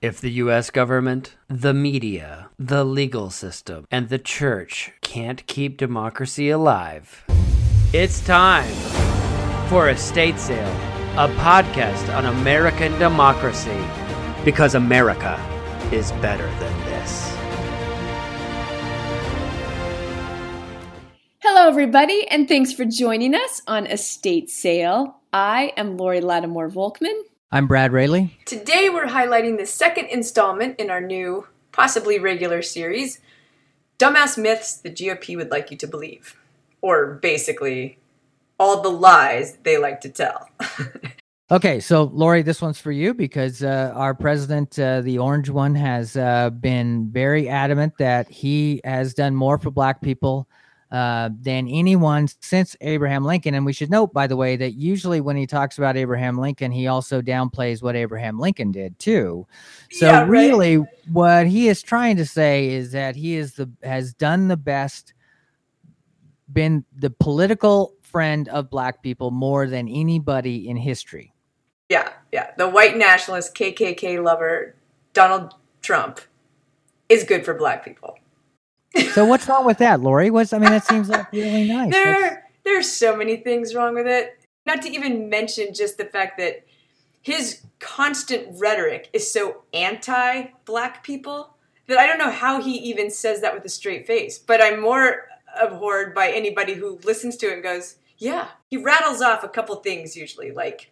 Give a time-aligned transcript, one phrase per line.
[0.00, 6.50] If the US government, the media, the legal system, and the church can't keep democracy
[6.50, 7.24] alive,
[7.92, 8.72] it's time
[9.68, 10.68] for Estate Sale,
[11.16, 13.76] a podcast on American democracy.
[14.44, 15.34] Because America
[15.90, 17.36] is better than this.
[21.40, 25.16] Hello, everybody, and thanks for joining us on Estate Sale.
[25.32, 27.20] I am Lori Lattimore Volkman.
[27.50, 28.26] I'm Brad Rayleigh.
[28.44, 33.20] Today, we're highlighting the second installment in our new, possibly regular series
[33.98, 36.36] Dumbass Myths the GOP Would Like You to Believe.
[36.82, 37.98] Or basically,
[38.58, 40.50] all the lies they like to tell.
[41.50, 45.74] okay, so Lori, this one's for you because uh, our president, uh, the orange one,
[45.74, 50.46] has uh, been very adamant that he has done more for black people
[50.90, 53.54] uh, than anyone since Abraham Lincoln.
[53.54, 56.72] And we should note, by the way, that usually when he talks about Abraham Lincoln,
[56.72, 59.46] he also downplays what Abraham Lincoln did too.
[59.90, 60.28] So yeah, right.
[60.28, 60.76] really,
[61.12, 65.12] what he is trying to say is that he is the has done the best,
[66.52, 71.34] been the political friend of black people more than anybody in history.
[71.90, 72.50] Yeah, yeah.
[72.56, 74.74] The white nationalist KKK lover
[75.12, 76.20] Donald Trump
[77.08, 78.18] is good for black people
[79.12, 80.30] so what's wrong with that, Lori?
[80.30, 81.92] What's I mean, that seems like really nice.
[81.92, 84.38] There, there's so many things wrong with it.
[84.66, 86.64] Not to even mention just the fact that
[87.22, 91.54] his constant rhetoric is so anti-black people
[91.86, 94.38] that I don't know how he even says that with a straight face.
[94.38, 95.28] But I'm more
[95.60, 99.76] abhorred by anybody who listens to it and goes, "Yeah." He rattles off a couple
[99.76, 100.90] things usually, like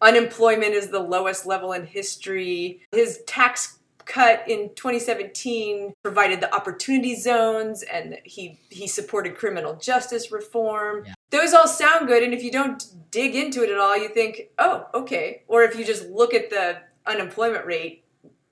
[0.00, 2.82] unemployment is the lowest level in history.
[2.92, 10.30] His tax cut in 2017 provided the opportunity zones and he he supported criminal justice
[10.30, 11.14] reform yeah.
[11.30, 14.48] those all sound good and if you don't dig into it at all you think
[14.58, 18.04] oh okay or if you just look at the unemployment rate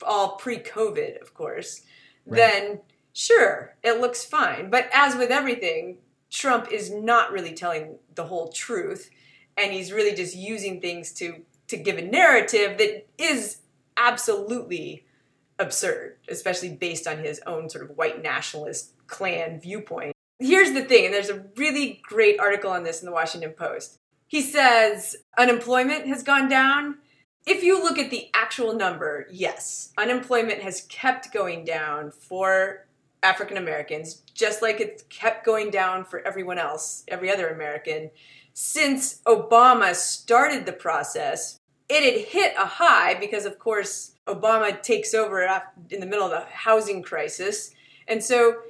[0.06, 1.83] all pre-covid of course
[2.27, 2.36] right.
[2.36, 2.80] then
[3.12, 5.98] sure it looks fine but as with everything
[6.30, 9.11] trump is not really telling the whole truth
[9.57, 13.58] and he's really just using things to to give a narrative that is
[13.96, 15.05] absolutely
[15.62, 20.14] absurd, especially based on his own sort of white nationalist Klan viewpoint.
[20.39, 23.98] Here's the thing, and there's a really great article on this in the Washington Post.
[24.27, 26.98] He says unemployment has gone down.
[27.46, 32.86] If you look at the actual number, yes, unemployment has kept going down for
[33.23, 38.11] African Americans, just like it's kept going down for everyone else, every other American,
[38.52, 41.58] since Obama started the process.
[41.95, 45.47] It had hit a high because, of course, Obama takes over
[45.91, 47.75] in the middle of the housing crisis.
[48.08, 48.63] And so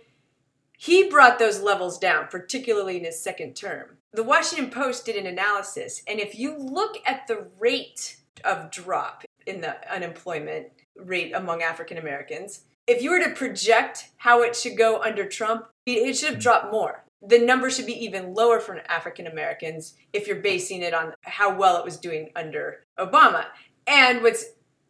[0.77, 3.99] he brought those levels down, particularly in his second term.
[4.13, 9.23] The Washington Post did an analysis, and if you look at the rate of drop
[9.47, 14.77] in the unemployment rate among African Americans, if you were to project how it should
[14.77, 17.05] go under Trump, it should have dropped more.
[17.27, 21.57] The number should be even lower for African Americans if you're basing it on how
[21.57, 23.45] well it was doing under Obama.
[23.87, 24.45] And what's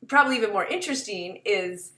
[0.08, 1.92] probably even more interesting is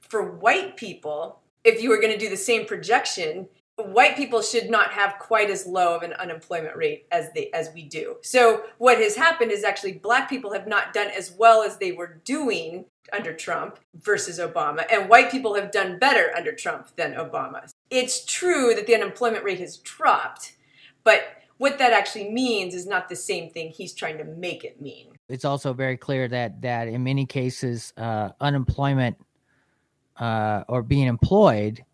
[0.00, 4.70] for white people, if you were going to do the same projection, white people should
[4.70, 8.16] not have quite as low of an unemployment rate as they as we do.
[8.22, 11.92] So what has happened is actually black people have not done as well as they
[11.92, 17.14] were doing under Trump versus Obama and white people have done better under Trump than
[17.14, 17.70] Obama.
[17.94, 20.56] It's true that the unemployment rate has dropped,
[21.04, 21.22] but
[21.58, 25.12] what that actually means is not the same thing he's trying to make it mean.
[25.28, 29.16] It's also very clear that that in many cases, uh, unemployment
[30.16, 31.84] uh, or being employed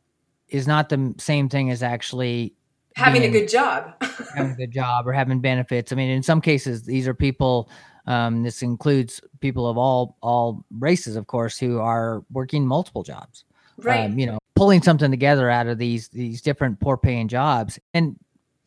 [0.48, 2.54] is not the same thing as actually
[2.96, 3.94] having being, a good job,
[4.34, 5.92] having a good job or having benefits.
[5.92, 7.70] I mean, in some cases, these are people.
[8.06, 13.44] Um, this includes people of all all races, of course, who are working multiple jobs.
[13.76, 14.06] Right.
[14.06, 18.14] Um, you know, pulling something together out of these these different poor paying jobs and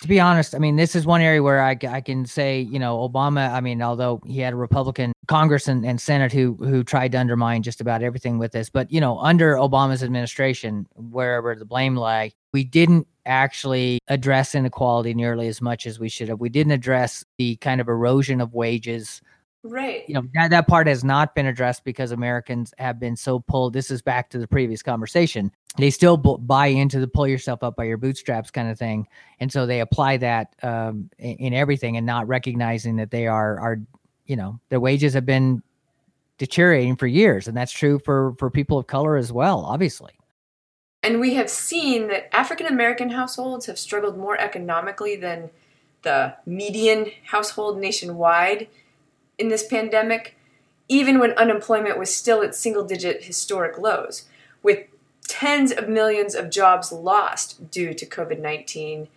[0.01, 2.77] to be honest, I mean, this is one area where I, I can say, you
[2.77, 6.83] know, Obama, I mean, although he had a Republican Congress and, and Senate who who
[6.83, 11.55] tried to undermine just about everything with this, but you know, under Obama's administration, wherever
[11.55, 16.39] the blame lay, we didn't actually address inequality nearly as much as we should have.
[16.39, 19.21] We didn't address the kind of erosion of wages
[19.63, 20.03] Right.
[20.07, 23.71] You know, that, that part has not been addressed because Americans have been so pulled.
[23.71, 25.51] This is back to the previous conversation.
[25.77, 29.07] They still b- buy into the pull yourself up by your bootstraps kind of thing.
[29.39, 33.57] And so they apply that um, in, in everything and not recognizing that they are,
[33.57, 33.79] are,
[34.25, 35.63] you know, their wages have been
[36.37, 37.47] deteriorating for years.
[37.47, 40.11] And that's true for, for people of color as well, obviously.
[41.03, 45.49] And we have seen that African American households have struggled more economically than
[46.01, 48.67] the median household nationwide
[49.37, 50.37] in this pandemic.
[50.89, 54.25] even when unemployment was still at single digit historic lows,
[54.61, 54.79] with
[55.27, 59.07] tens of millions of jobs lost due to COVID 19.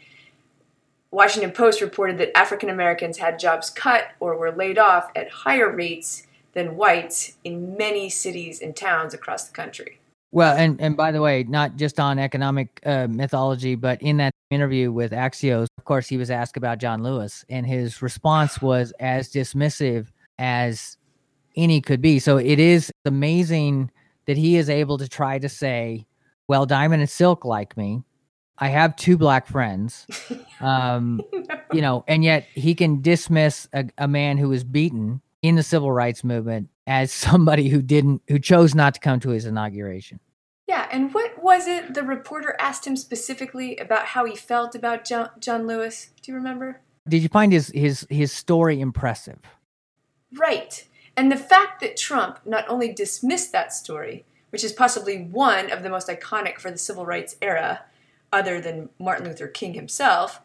[1.11, 5.71] Washington Post reported that African Americans had jobs cut or were laid off at higher
[5.71, 9.99] rates than whites in many cities and towns across the country.
[10.33, 14.33] Well, and and by the way, not just on economic uh, mythology, but in that
[14.50, 18.93] interview with Axios, of course, he was asked about John Lewis, and his response was
[19.00, 20.08] as dismissive
[20.38, 20.96] as
[21.56, 22.19] any could be.
[22.19, 23.90] So it is amazing
[24.26, 26.06] that he is able to try to say,
[26.48, 28.02] "Well, Diamond and Silk like me.
[28.58, 30.06] I have two black friends,
[30.60, 31.20] um,
[31.72, 35.62] you know, and yet he can dismiss a, a man who was beaten in the
[35.62, 40.20] civil rights movement as somebody who didn't who chose not to come to his inauguration.
[40.67, 45.05] Yeah, and what was it the reporter asked him specifically about how he felt about
[45.05, 46.11] John, John Lewis?
[46.23, 46.81] Do you remember?
[47.09, 49.39] Did you find his his his story impressive?
[50.35, 50.87] Right.
[51.17, 55.83] And the fact that Trump not only dismissed that story, which is possibly one of
[55.83, 57.85] the most iconic for the civil rights era,
[58.33, 60.41] other than Martin Luther King himself,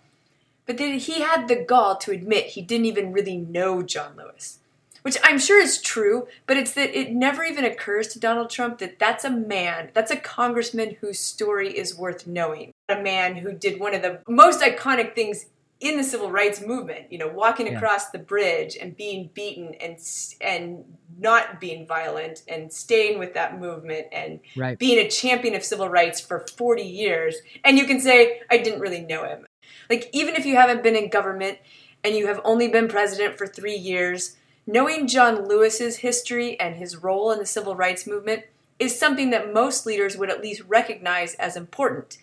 [0.65, 4.59] but that he had the gall to admit he didn't even really know John Lewis
[5.01, 8.79] which I'm sure is true, but it's that it never even occurs to Donald Trump
[8.79, 12.71] that that's a man, that's a congressman whose story is worth knowing.
[12.89, 15.45] A man who did one of the most iconic things
[15.81, 17.73] in the civil rights movement, you know, walking yeah.
[17.73, 19.97] across the bridge and being beaten and
[20.39, 20.85] and
[21.17, 24.77] not being violent and staying with that movement and right.
[24.77, 27.35] being a champion of civil rights for 40 years.
[27.65, 29.45] And you can say I didn't really know him.
[29.89, 31.57] Like even if you haven't been in government
[32.03, 34.37] and you have only been president for 3 years,
[34.71, 38.43] Knowing John Lewis's history and his role in the civil rights movement
[38.79, 42.17] is something that most leaders would at least recognize as important,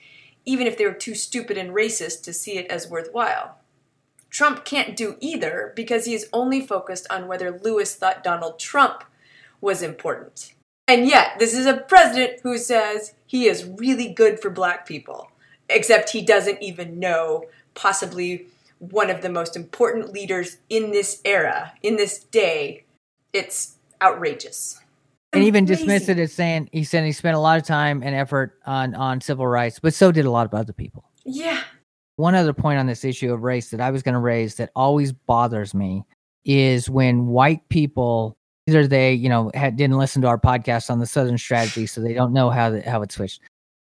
[0.46, 3.58] even if they were too stupid and racist to see it as worthwhile.
[4.30, 9.04] Trump can't do either because he is only focused on whether Lewis thought Donald Trump
[9.60, 10.54] was important.
[10.86, 15.30] And yet, this is a president who says he is really good for black people,
[15.68, 18.46] except he doesn't even know possibly
[18.78, 22.84] one of the most important leaders in this era, in this day.
[23.32, 24.80] It's outrageous.
[25.32, 28.14] And even dismiss it as saying he said he spent a lot of time and
[28.14, 31.04] effort on on civil rights, but so did a lot of other people.
[31.26, 31.60] Yeah.
[32.16, 34.70] One other point on this issue of race that I was going to raise that
[34.74, 36.04] always bothers me
[36.44, 40.98] is when white people either they you know had, didn't listen to our podcast on
[40.98, 43.42] the Southern Strategy, so they don't know how the, how it switched.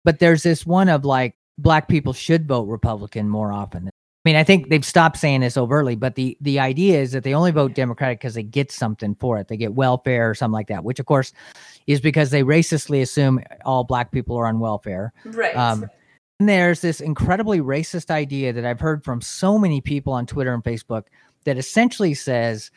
[0.04, 3.88] But there's this one of like black people should vote Republican more often.
[4.22, 7.24] I mean, I think they've stopped saying this overtly, but the the idea is that
[7.24, 9.48] they only vote Democratic because they get something for it.
[9.48, 11.32] They get welfare or something like that, which of course
[11.86, 15.14] is because they racistly assume all black people are on welfare.
[15.24, 15.56] Right.
[15.56, 15.88] Um,
[16.38, 20.52] and there's this incredibly racist idea that I've heard from so many people on Twitter
[20.52, 21.04] and Facebook
[21.44, 22.70] that essentially says,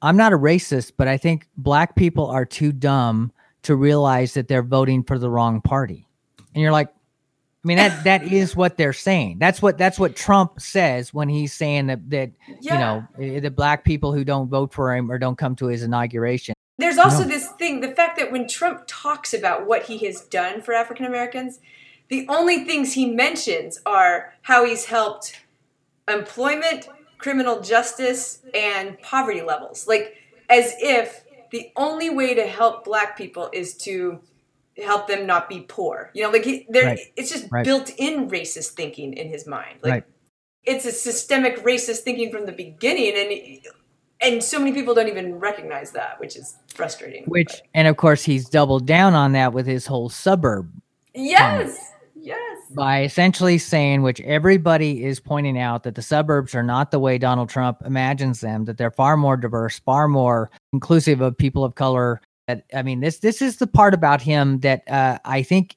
[0.00, 3.32] "I'm not a racist, but I think black people are too dumb
[3.62, 6.06] to realize that they're voting for the wrong party."
[6.54, 6.88] And you're like,
[7.68, 9.38] mean that that is what they're saying.
[9.38, 12.72] That's what that's what Trump says when he's saying that that yeah.
[12.72, 15.66] you know eh, the black people who don't vote for him or don't come to
[15.66, 16.54] his inauguration.
[16.78, 17.28] There's also no.
[17.28, 21.06] this thing, the fact that when Trump talks about what he has done for African
[21.06, 21.58] Americans,
[22.08, 25.40] the only things he mentions are how he's helped
[26.06, 26.88] employment,
[27.18, 29.88] criminal justice, and poverty levels.
[29.88, 30.14] Like
[30.48, 34.20] as if the only way to help black people is to
[34.84, 36.10] help them not be poor.
[36.14, 36.98] You know, like he, right.
[37.16, 37.64] it's just right.
[37.64, 39.78] built-in racist thinking in his mind.
[39.82, 40.04] Like right.
[40.64, 43.60] it's a systemic racist thinking from the beginning, and
[44.20, 47.24] and so many people don't even recognize that, which is frustrating.
[47.24, 47.62] Which, but.
[47.74, 50.70] and of course, he's doubled down on that with his whole suburb.
[51.14, 51.92] Yes.
[52.20, 52.60] Yes.
[52.74, 57.16] By essentially saying, which everybody is pointing out, that the suburbs are not the way
[57.16, 61.76] Donald Trump imagines them, that they're far more diverse, far more inclusive of people of
[61.76, 62.20] color,
[62.74, 65.76] I mean, this this is the part about him that uh, I think.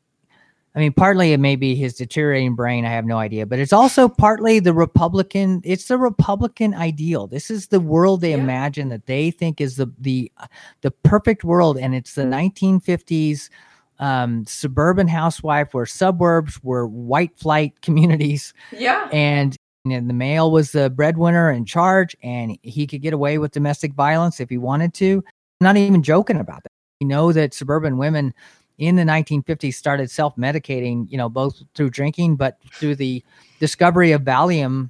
[0.73, 2.85] I mean, partly it may be his deteriorating brain.
[2.85, 5.59] I have no idea, but it's also partly the Republican.
[5.65, 7.27] It's the Republican ideal.
[7.27, 8.37] This is the world they yeah.
[8.37, 10.31] imagine that they think is the the
[10.79, 13.49] the perfect world, and it's the 1950s
[13.99, 18.53] um, suburban housewife where suburbs were white flight communities.
[18.71, 23.39] Yeah, and and the male was the breadwinner in charge and he could get away
[23.39, 25.23] with domestic violence if he wanted to
[25.61, 26.71] not even joking about that.
[26.99, 28.33] We know that suburban women
[28.77, 33.23] in the 1950s started self-medicating, you know, both through drinking, but through the
[33.59, 34.89] discovery of Valium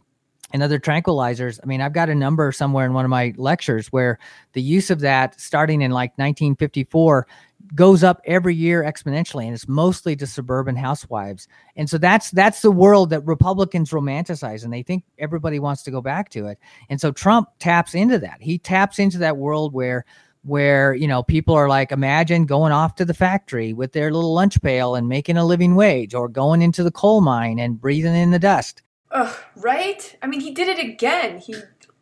[0.54, 1.60] and other tranquilizers.
[1.64, 4.20] I mean, I've got a number somewhere in one of my lectures where
[4.54, 7.28] the use of that starting in like 1954
[7.76, 11.48] goes up every year exponentially and it's mostly to suburban housewives.
[11.76, 15.92] And so that's that's the world that Republicans romanticize and they think everybody wants to
[15.92, 16.60] go back to it.
[16.90, 18.42] And so Trump taps into that.
[18.42, 20.06] He taps into that world where
[20.44, 24.34] where you know people are like imagine going off to the factory with their little
[24.34, 28.16] lunch pail and making a living wage or going into the coal mine and breathing
[28.16, 28.82] in the dust
[29.12, 30.18] Ugh, right?
[30.22, 31.40] I mean, he did it again.
[31.40, 31.56] He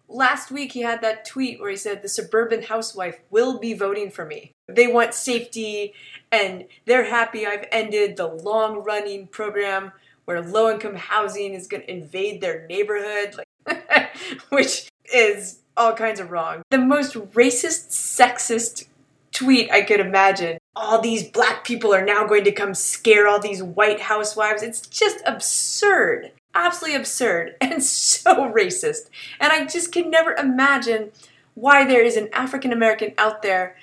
[0.08, 4.12] last week he had that tweet where he said the suburban housewife will be voting
[4.12, 4.52] for me.
[4.68, 5.94] They want safety
[6.32, 9.92] and they're happy I've ended the long-running program
[10.26, 14.12] where low-income housing is going to invade their neighborhood, like,
[14.50, 16.62] which is all kinds of wrong.
[16.70, 18.86] The most racist, sexist
[19.32, 20.60] tweet I could imagine.
[20.76, 24.62] All these black people are now going to come scare all these white housewives.
[24.62, 29.10] It's just absurd absolutely absurd and so racist.
[29.40, 31.12] And I just can never imagine
[31.56, 33.76] why there is an African American out there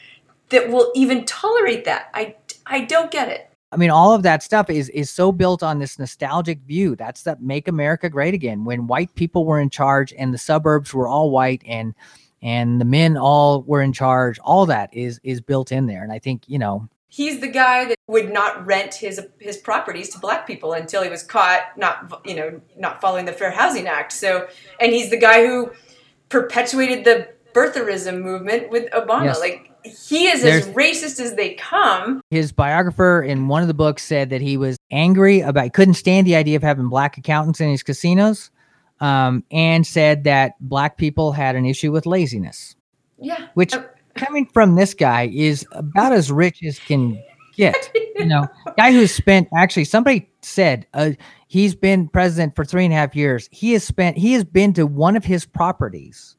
[0.48, 2.10] that will even tolerate that.
[2.14, 3.50] I, I don't get it.
[3.73, 6.94] I mean, all of that stuff is is so built on this nostalgic view.
[6.94, 8.64] That's that make America great again.
[8.64, 11.94] When white people were in charge and the suburbs were all white and
[12.42, 16.04] and the men all were in charge, all that is is built in there.
[16.04, 20.11] And I think, you know, he's the guy that would not rent his his properties
[20.11, 23.88] to black people until he was caught not you know not following the Fair Housing
[23.88, 24.12] Act.
[24.12, 24.46] So,
[24.80, 25.73] and he's the guy who
[26.28, 29.25] perpetuated the birtherism movement with Obama.
[29.25, 29.40] Yes.
[29.40, 32.20] Like he is There's, as racist as they come.
[32.30, 36.26] His biographer in one of the books said that he was angry about couldn't stand
[36.26, 38.50] the idea of having black accountants in his casinos,
[39.00, 42.76] um, and said that black people had an issue with laziness.
[43.18, 43.74] Yeah, which.
[43.74, 43.82] Uh,
[44.16, 47.22] coming from this guy is about as rich as can
[47.54, 47.90] get.
[48.16, 51.12] You know, guy who's spent actually somebody said uh,
[51.46, 53.48] he's been president for three and a half years.
[53.52, 56.35] He has spent he has been to one of his properties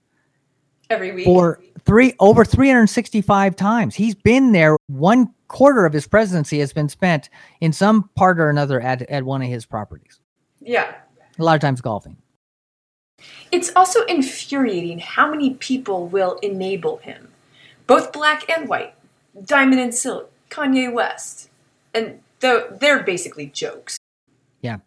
[0.90, 3.96] every week for three over 365 times.
[3.96, 4.78] He's been there.
[4.88, 7.30] One quarter of his presidency has been spent
[7.62, 10.20] in some part or another at, at one of his properties.
[10.62, 10.96] Yeah.
[11.40, 12.18] A lot of times golfing.
[13.52, 17.30] It's also infuriating how many people will enable him
[17.88, 18.94] both black and white,
[19.46, 21.50] Diamond and Silk, Kanye West,
[21.94, 23.98] and they're basically jokes.
[24.62, 24.80] Yeah.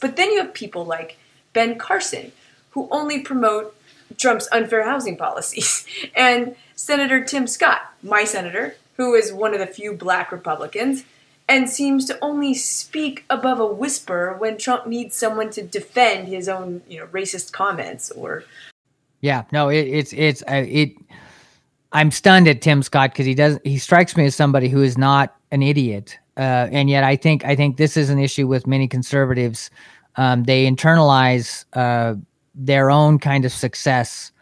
[0.00, 1.16] But then you have people like
[1.54, 2.32] Ben Carson,
[2.70, 3.74] who only promote
[4.16, 9.66] Trump's unfair housing policies, and Senator Tim Scott, my senator, who is one of the
[9.66, 11.04] few black Republicans,
[11.48, 16.48] and seems to only speak above a whisper when Trump needs someone to defend his
[16.48, 18.44] own, you know, racist comments or.
[19.20, 20.92] Yeah, no, it, it's it's uh, it
[21.92, 24.98] I'm stunned at Tim Scott because he does he strikes me as somebody who is
[24.98, 28.66] not an idiot, uh, and yet I think I think this is an issue with
[28.66, 29.70] many conservatives.
[30.16, 32.16] Um, they internalize uh,
[32.54, 34.32] their own kind of success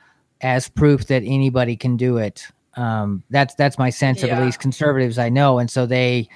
[0.41, 2.47] as proof that anybody can do it.
[2.75, 4.29] Um, that's that's my sense yeah.
[4.29, 6.29] of at least conservatives I know, and so they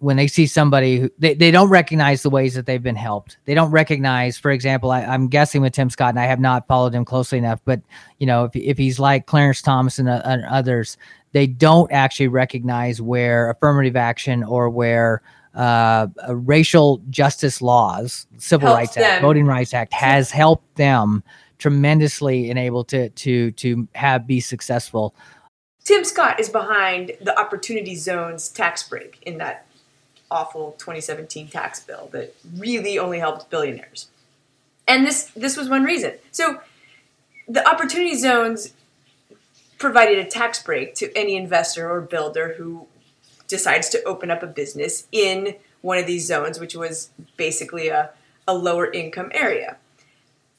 [0.00, 3.38] when they see somebody who they, they don't recognize the ways that they've been helped
[3.46, 6.66] they don't recognize for example I, am guessing with tim scott and i have not
[6.66, 7.80] followed him closely enough but
[8.18, 10.96] you know if, if he's like clarence thomas and, uh, and others
[11.32, 15.22] they don't actually recognize where affirmative action or where
[15.58, 19.04] uh, racial justice laws civil rights them.
[19.04, 21.22] act voting rights act has helped them
[21.58, 25.14] tremendously and able to to to have be successful
[25.88, 29.64] Tim Scott is behind the Opportunity Zones tax break in that
[30.30, 34.08] awful 2017 tax bill that really only helped billionaires.
[34.86, 36.12] And this this was one reason.
[36.30, 36.60] So
[37.48, 38.74] the opportunity zones
[39.78, 42.86] provided a tax break to any investor or builder who
[43.48, 48.10] decides to open up a business in one of these zones, which was basically a,
[48.46, 49.76] a lower income area.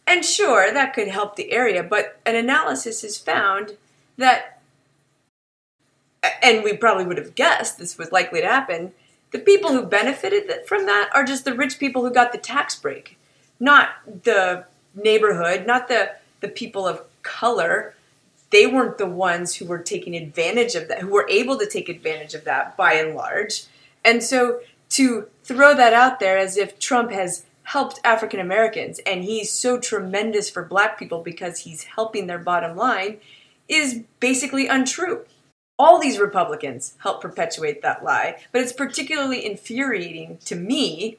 [0.05, 3.77] And sure, that could help the area, but an analysis has found
[4.17, 4.59] that,
[6.41, 8.91] and we probably would have guessed this was likely to happen,
[9.31, 12.75] the people who benefited from that are just the rich people who got the tax
[12.75, 13.19] break,
[13.59, 13.89] not
[14.23, 14.65] the
[14.95, 17.93] neighborhood, not the, the people of color.
[18.51, 21.89] They weren't the ones who were taking advantage of that, who were able to take
[21.89, 23.65] advantage of that by and large.
[24.03, 29.23] And so to throw that out there as if Trump has helped African Americans and
[29.23, 33.17] he's so tremendous for black people because he's helping their bottom line
[33.67, 35.25] is basically untrue
[35.79, 41.17] all these Republicans help perpetuate that lie, but it's particularly infuriating to me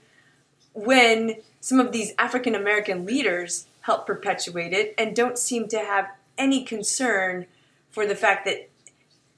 [0.74, 6.10] when some of these African American leaders help perpetuate it and don't seem to have
[6.40, 7.46] any concern
[7.90, 8.68] for the fact that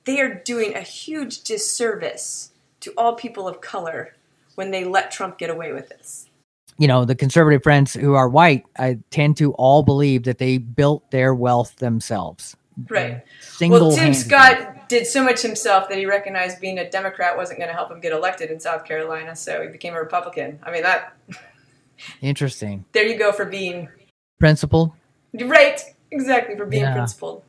[0.04, 4.14] they are doing a huge disservice to all people of color
[4.54, 6.28] when they let Trump get away with this.
[6.78, 10.58] You know, the conservative friends who are white, I tend to all believe that they
[10.58, 12.56] built their wealth themselves.
[12.88, 13.22] Right.
[13.60, 17.68] well, Tim Scott did so much himself that he recognized being a Democrat wasn't going
[17.68, 20.58] to help him get elected in South Carolina, so he became a Republican.
[20.62, 21.16] I mean, that.
[22.20, 22.84] Interesting.
[22.92, 23.88] There you go for being
[24.40, 24.92] principled.
[25.34, 25.80] Right.
[26.12, 26.92] Exactly for being yeah.
[26.92, 27.42] principled.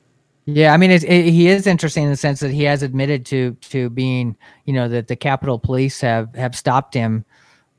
[0.46, 3.53] Yeah, I mean, it, he is interesting in the sense that he has admitted to
[3.62, 7.24] to being, you know, that the Capitol Police have have stopped him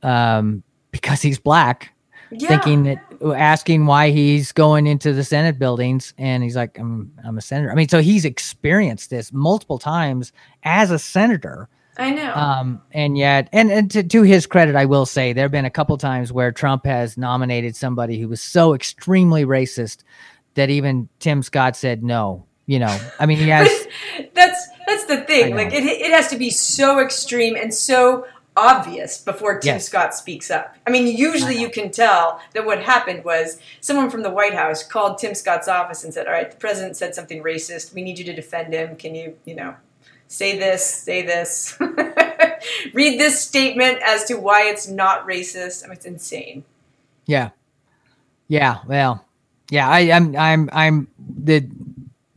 [0.01, 1.93] um, because he's black,
[2.31, 2.47] yeah.
[2.47, 2.97] thinking that
[3.35, 7.71] asking why he's going into the Senate buildings, and he's like, "I'm I'm a senator."
[7.71, 11.69] I mean, so he's experienced this multiple times as a senator.
[11.97, 12.33] I know.
[12.33, 15.63] Um, and yet, and, and to, to his credit, I will say there have been
[15.65, 20.03] a couple times where Trump has nominated somebody who was so extremely racist
[20.55, 22.45] that even Tim Scott said no.
[22.65, 23.69] You know, I mean, he has.
[24.33, 25.55] that's that's the thing.
[25.55, 28.25] Like it, it has to be so extreme and so
[28.57, 29.85] obvious before Tim yes.
[29.85, 30.75] Scott speaks up.
[30.87, 34.83] I mean, usually you can tell that what happened was someone from the White House
[34.83, 37.93] called Tim Scott's office and said, "All right, the president said something racist.
[37.93, 38.95] We need you to defend him.
[38.95, 39.75] Can you, you know,
[40.27, 41.77] say this, say this,
[42.93, 46.63] read this statement as to why it's not racist?" I mean, it's insane.
[47.25, 47.51] Yeah,
[48.47, 48.79] yeah.
[48.87, 49.25] Well,
[49.69, 49.89] yeah.
[49.89, 51.67] I, I'm, I'm, I'm the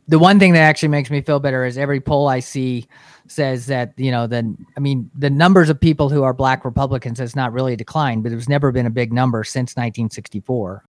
[0.09, 2.89] the one thing that actually makes me feel better is every poll I see
[3.31, 7.19] says that you know the I mean the numbers of people who are black Republicans
[7.19, 10.85] has not really declined, but there's never been a big number since 1964.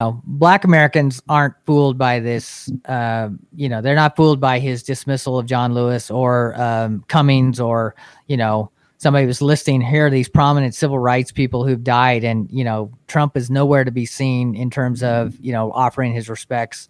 [0.00, 2.72] You know, black Americans aren't fooled by this.
[2.86, 7.60] Uh, you know, they're not fooled by his dismissal of John Lewis or um, Cummings
[7.60, 7.94] or
[8.26, 8.70] you know
[9.04, 13.36] somebody was listing here these prominent civil rights people who've died, and you know Trump
[13.36, 16.88] is nowhere to be seen in terms of you know offering his respects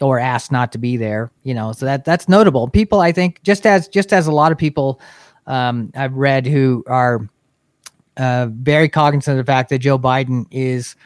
[0.00, 2.66] or asked not to be there you know so that that's notable.
[2.68, 5.00] People i think just as just as a lot of people
[5.46, 7.28] um, i've read who are
[8.16, 10.96] uh, very cognizant of the fact that joe biden is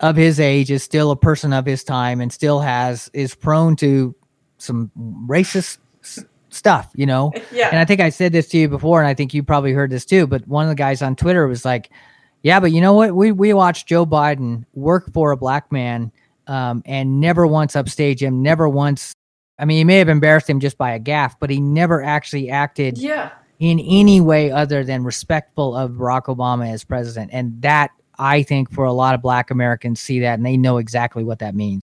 [0.00, 3.74] of his age is still a person of his time and still has is prone
[3.76, 4.14] to
[4.58, 4.90] some
[5.28, 5.78] racist
[6.52, 9.14] stuff you know yeah and i think i said this to you before and i
[9.14, 11.90] think you probably heard this too but one of the guys on twitter was like
[12.42, 16.12] yeah but you know what we we watched joe biden work for a black man
[16.46, 19.14] um, and never once upstage him, never once.
[19.58, 22.50] I mean, he may have embarrassed him just by a gaffe, but he never actually
[22.50, 23.30] acted yeah.
[23.58, 27.30] in any way other than respectful of Barack Obama as president.
[27.32, 30.78] And that, I think, for a lot of Black Americans, see that and they know
[30.78, 31.80] exactly what that means.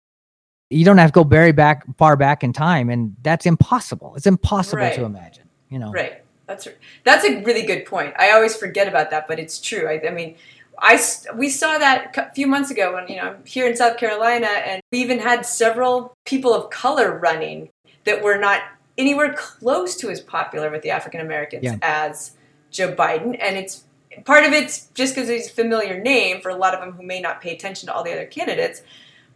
[0.69, 4.13] You don't have to go very back, far back in time, and that's impossible.
[4.15, 4.95] It's impossible right.
[4.95, 5.47] to imagine.
[5.69, 6.23] You know, right?
[6.47, 6.67] That's
[7.04, 8.13] that's a really good point.
[8.17, 9.88] I always forget about that, but it's true.
[9.88, 10.36] I, I mean,
[10.80, 10.99] I
[11.36, 14.47] we saw that a few months ago when you know I'm here in South Carolina,
[14.47, 17.69] and we even had several people of color running
[18.06, 18.62] that were not
[18.97, 21.78] anywhere close to as popular with the African Americans yeah.
[21.82, 22.32] as
[22.71, 23.84] Joe Biden, and it's
[24.23, 27.04] part of it's just because he's a familiar name for a lot of them who
[27.04, 28.82] may not pay attention to all the other candidates.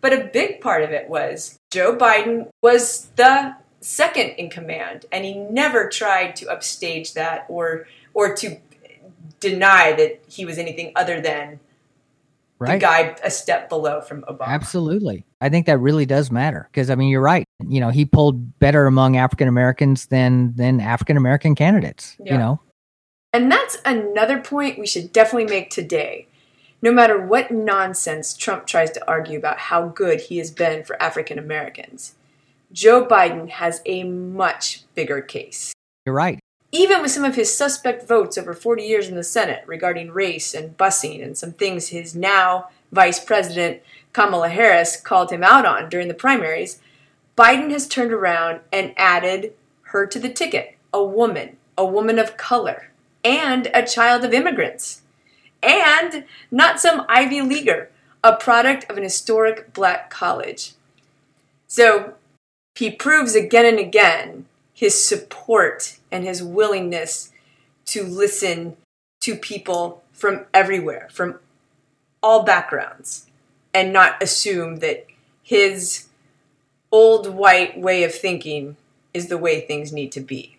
[0.01, 5.25] But a big part of it was Joe Biden was the second in command, and
[5.25, 8.57] he never tried to upstage that or or to
[9.39, 11.59] deny that he was anything other than
[12.59, 12.73] right.
[12.73, 14.47] the guy a step below from Obama.
[14.47, 15.25] Absolutely.
[15.41, 17.45] I think that really does matter because I mean you're right.
[17.65, 22.33] You know, he pulled better among African Americans than than African American candidates, yeah.
[22.33, 22.59] you know.
[23.31, 26.27] And that's another point we should definitely make today.
[26.81, 31.01] No matter what nonsense Trump tries to argue about how good he has been for
[31.01, 32.15] African Americans,
[32.71, 35.73] Joe Biden has a much bigger case.
[36.05, 36.39] You're right
[36.71, 40.53] even with some of his suspect votes over 40 years in the Senate regarding race
[40.53, 43.81] and busing and some things his now Vice President
[44.13, 46.79] Kamala Harris called him out on during the primaries,
[47.37, 52.37] Biden has turned around and added her to the ticket a woman, a woman of
[52.37, 52.91] color,
[53.23, 55.03] and a child of immigrants.
[55.61, 57.89] And not some Ivy Leaguer,
[58.23, 60.73] a product of an historic black college.
[61.67, 62.15] So
[62.75, 67.31] he proves again and again his support and his willingness
[67.85, 68.77] to listen
[69.21, 71.39] to people from everywhere, from
[72.23, 73.25] all backgrounds,
[73.73, 75.05] and not assume that
[75.43, 76.07] his
[76.91, 78.77] old white way of thinking
[79.13, 80.57] is the way things need to be.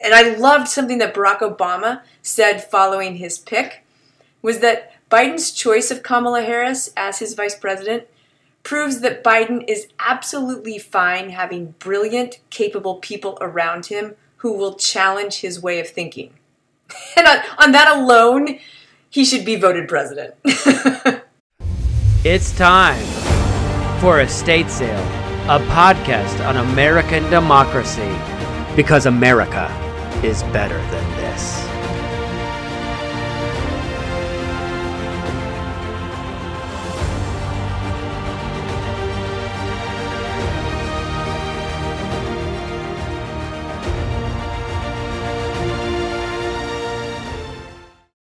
[0.00, 3.84] And I loved something that Barack Obama said following his pick
[4.42, 8.04] was that Biden's choice of Kamala Harris as his vice president
[8.62, 15.36] proves that Biden is absolutely fine having brilliant, capable people around him who will challenge
[15.36, 16.34] his way of thinking.
[17.16, 18.60] And on, on that alone,
[19.10, 20.34] he should be voted president.
[22.24, 23.04] it's time
[24.00, 25.04] for Estate Sale,
[25.48, 28.14] a podcast on American democracy,
[28.76, 29.66] because America
[30.24, 31.67] is better than this.